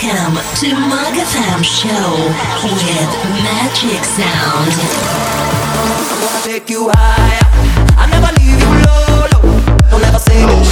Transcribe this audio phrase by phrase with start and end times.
[0.00, 2.12] Welcome to MAG FM Show
[2.62, 3.10] with
[3.42, 4.72] Magic Sound.
[6.22, 7.42] I'll take you higher.
[7.98, 9.42] I'll never leave you low, low.
[9.90, 10.62] Don't ever say no.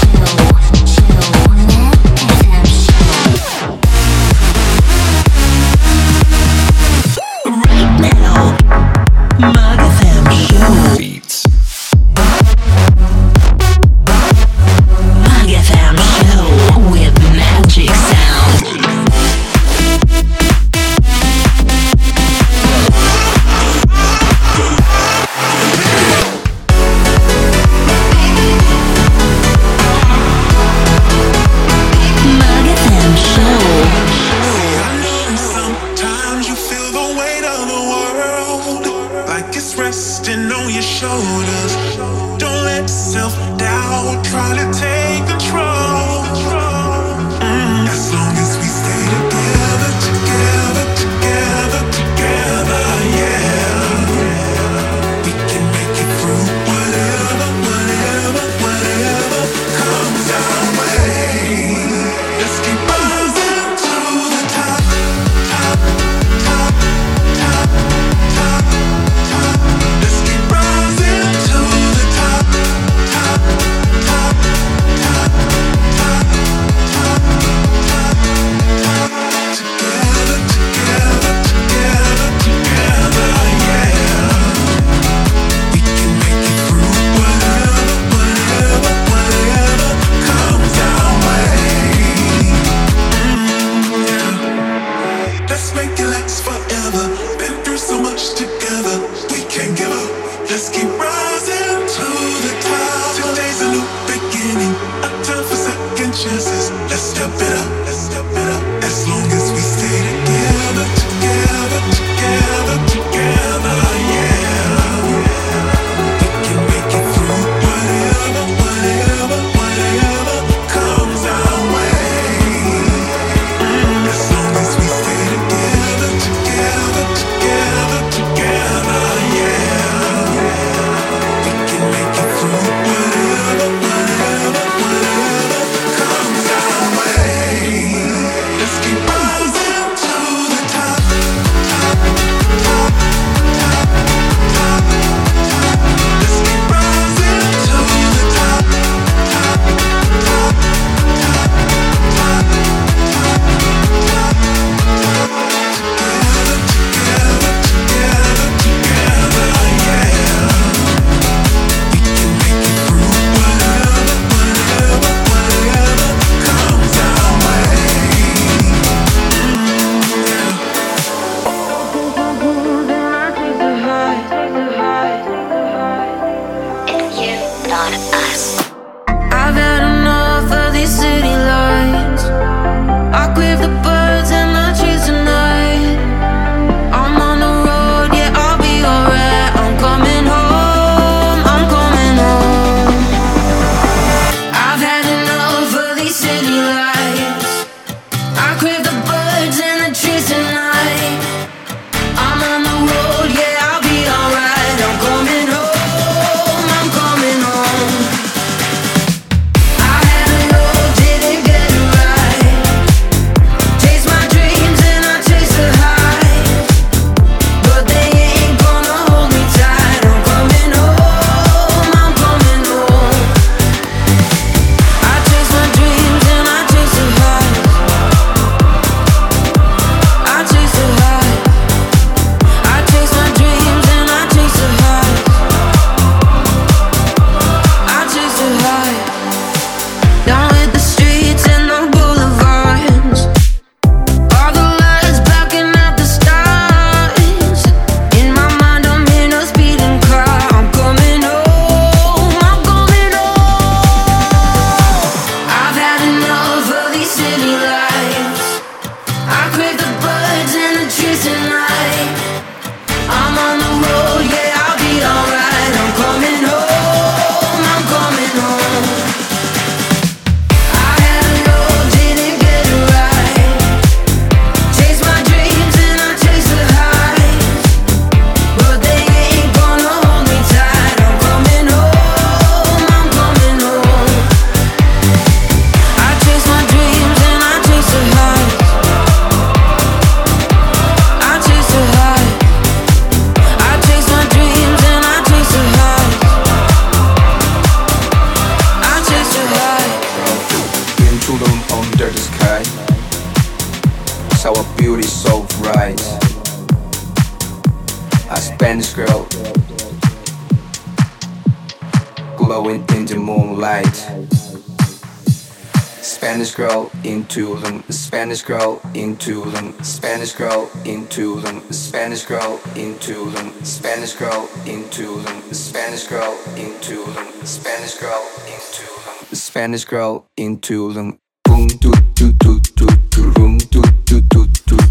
[318.27, 324.83] Spanish girl in Tulum, Spanish girl in Tulum, Spanish girl in Tulum, Spanish girl in
[324.91, 331.19] Tulum, Spanish girl in Tulum, Spanish girl in Tulum, Spanish girl in Tulum.
[331.45, 334.86] Boom, do, do, do, do, do, room, do, do, do, do.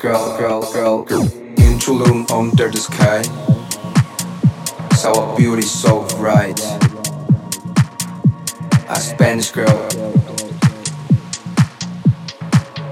[0.00, 1.22] girl, girl, girl, girl.
[1.22, 3.20] In Tulum under the sky.
[4.96, 6.58] Saw a beauty so bright.
[8.88, 9.88] A Spanish girl.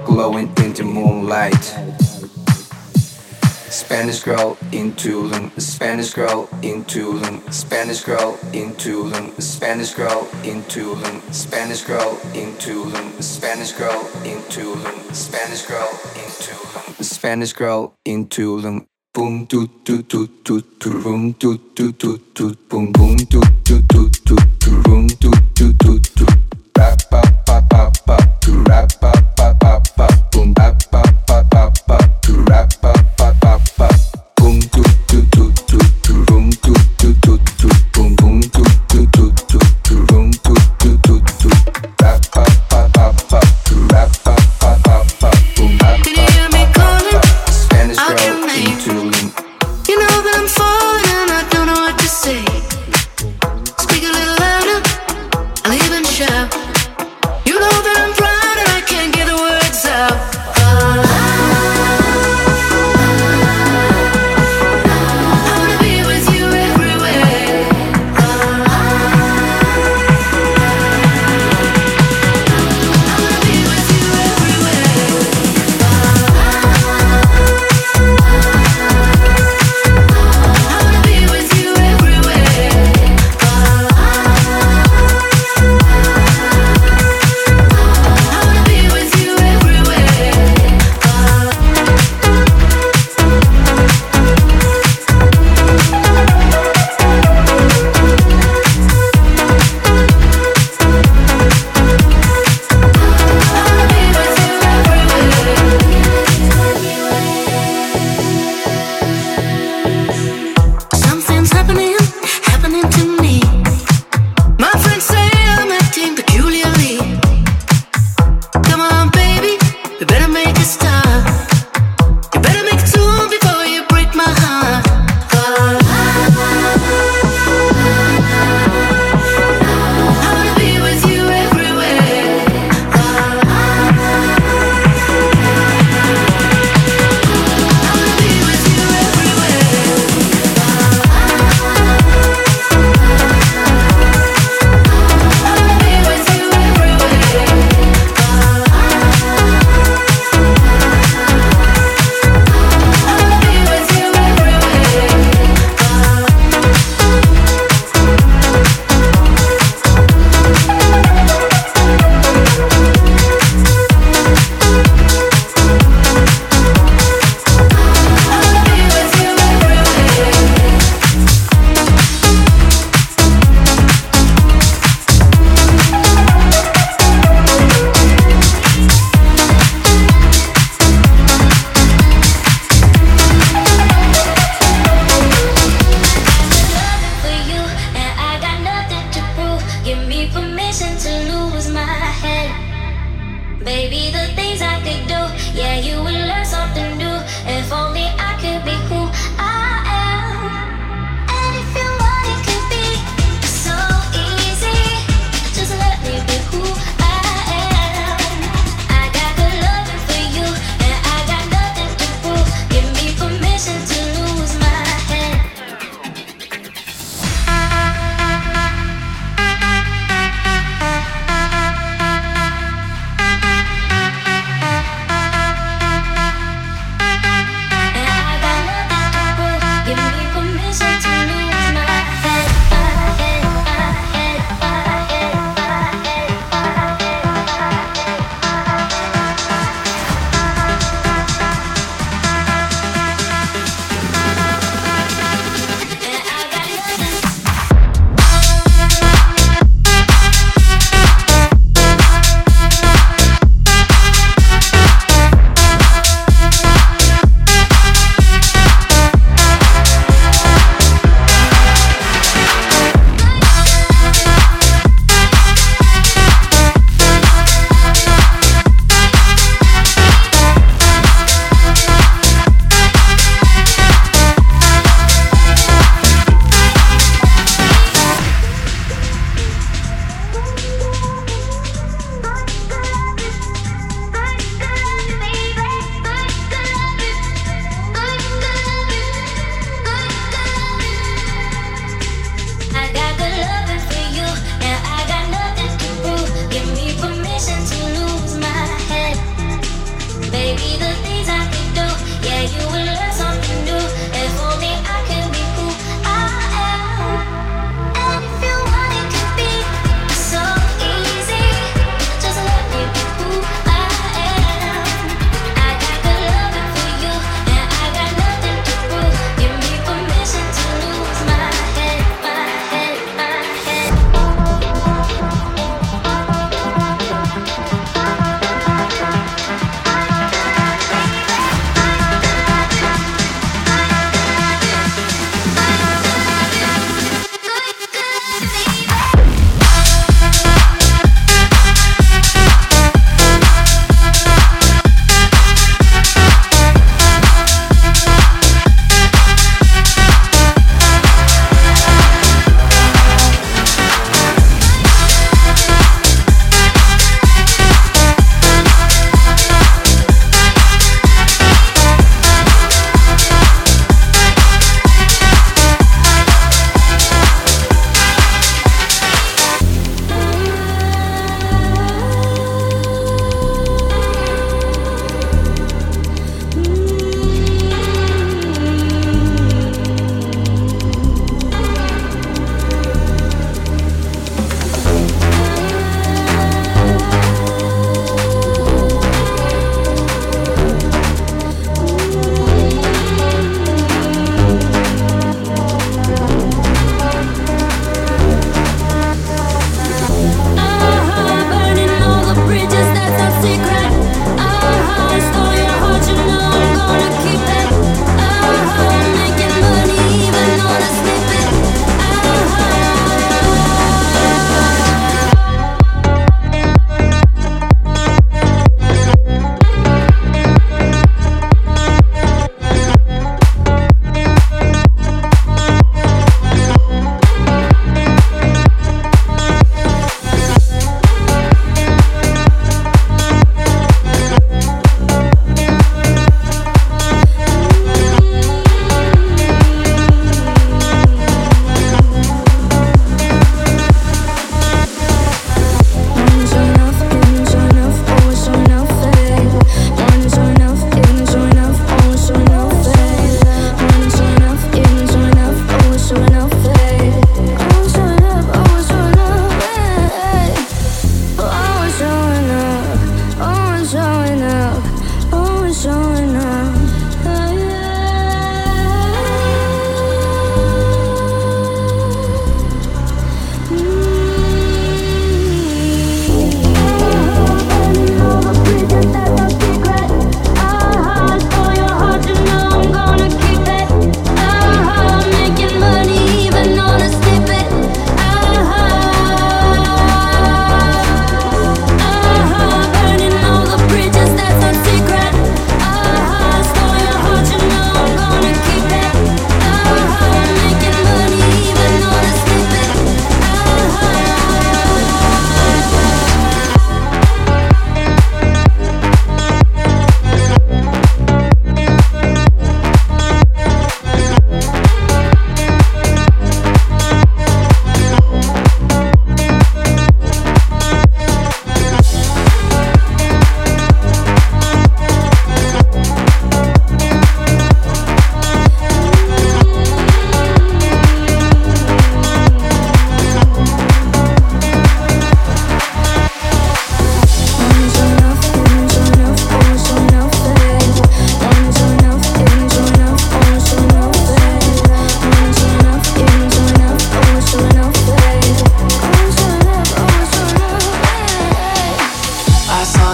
[0.05, 1.63] Glowing in the moonlight.
[3.71, 10.61] Spanish girl in Tulum, Spanish girl in Tulum, Spanish girl in Tulum, Spanish girl in
[10.63, 16.88] Tulum, Spanish girl in Tulum, Spanish girl in Tulum, Spanish girl in Tulum.
[17.01, 18.85] Spanish girl in Tulum.
[19.13, 23.81] Boom, do, do, do, do, do, boom do, do, do, do, boom, boom, do, do,
[23.81, 26.25] do, do, do, boom do, do, do, do,
[26.77, 31.18] rap, pop, pop, pop, do, rap, pop, pop, pop, boom, bap, bap.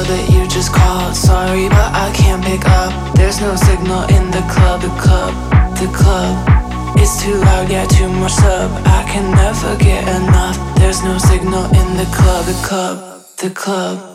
[0.03, 1.15] that you just called.
[1.15, 2.91] Sorry, but I can't pick up.
[3.15, 5.33] There's no signal in the club, the club,
[5.79, 6.33] the club.
[6.97, 8.71] It's too loud, yeah, too much sub.
[8.85, 10.57] I can never get enough.
[10.77, 12.97] There's no signal in the club, the club,
[13.37, 14.11] the club.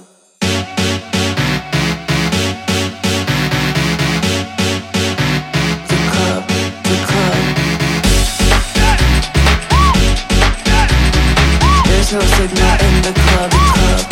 [11.87, 14.10] There's no signal in the club, the club.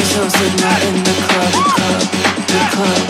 [0.00, 2.02] There's no signal in the club, the club,
[2.48, 3.02] the club.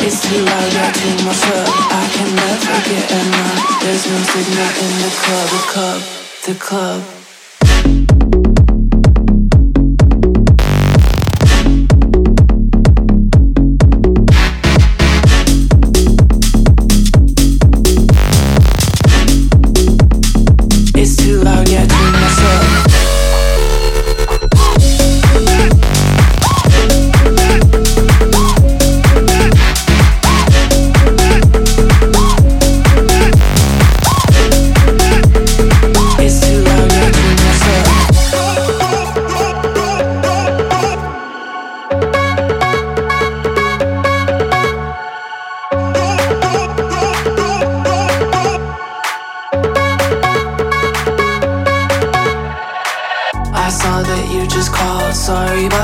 [0.00, 1.68] It's too loud, got too much up.
[1.92, 3.82] I can never get enough.
[3.82, 6.02] There's no signal in the club, the club,
[6.46, 7.21] the club.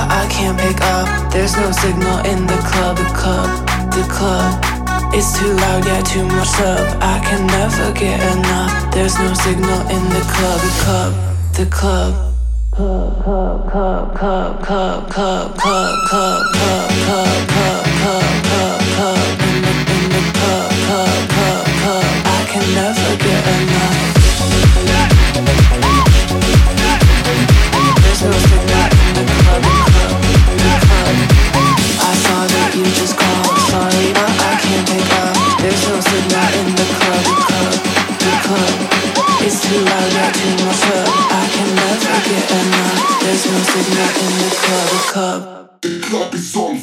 [0.06, 1.32] I can't pick up.
[1.32, 3.50] There's no signal in the club, the club,
[3.90, 4.62] the club.
[5.12, 6.86] It's too loud, yeah, too much sub.
[7.02, 8.92] I can never get enough.
[8.94, 11.12] There's no signal in the club, the club,
[11.54, 12.12] the club.
[12.74, 19.18] Club, club, club, club, club, club, club, club, club, club, club, club, club.
[19.48, 22.04] In the, in the club, club, club.
[22.24, 24.07] I can never get enough.
[45.80, 46.76] The club is on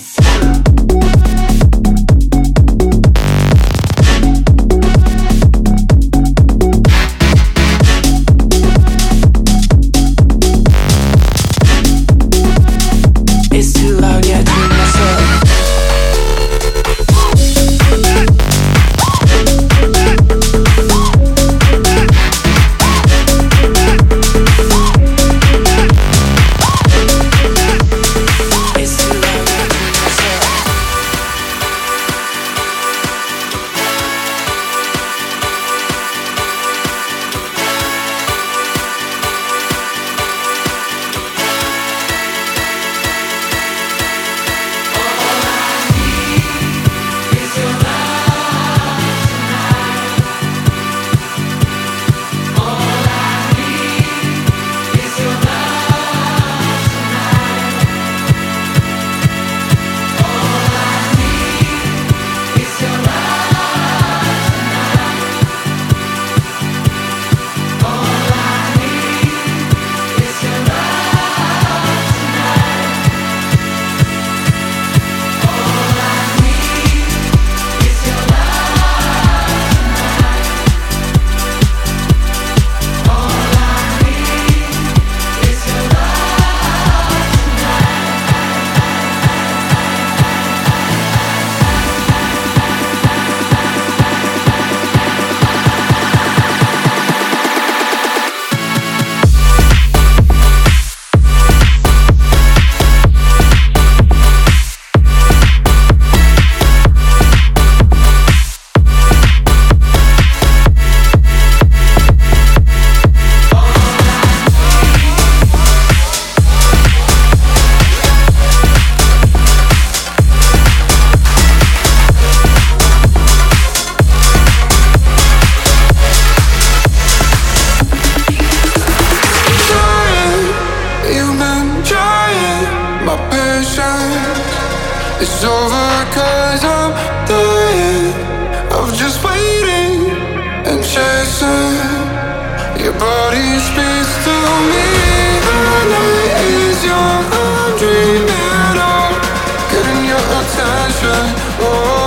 [150.45, 152.04] attention Oh,